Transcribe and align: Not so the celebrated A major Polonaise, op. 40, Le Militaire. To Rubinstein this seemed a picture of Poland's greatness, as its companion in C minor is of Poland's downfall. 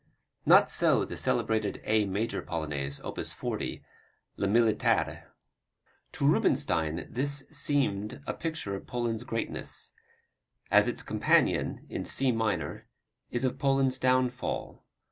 Not 0.47 0.67
so 0.71 1.05
the 1.05 1.15
celebrated 1.15 1.79
A 1.83 2.05
major 2.05 2.41
Polonaise, 2.41 2.99
op. 3.03 3.23
40, 3.23 3.83
Le 4.35 4.47
Militaire. 4.47 5.31
To 6.13 6.25
Rubinstein 6.25 7.05
this 7.07 7.43
seemed 7.51 8.19
a 8.25 8.33
picture 8.33 8.73
of 8.73 8.87
Poland's 8.87 9.23
greatness, 9.23 9.93
as 10.71 10.87
its 10.87 11.03
companion 11.03 11.85
in 11.87 12.03
C 12.05 12.31
minor 12.31 12.87
is 13.29 13.43
of 13.43 13.59
Poland's 13.59 13.99
downfall. 13.99 14.83